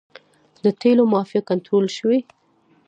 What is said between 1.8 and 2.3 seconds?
شوې؟